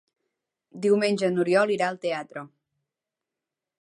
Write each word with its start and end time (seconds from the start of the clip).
Diumenge 0.85 1.29
n'Oriol 1.35 1.73
irà 1.75 1.91
al 1.91 2.01
teatre. 2.07 2.47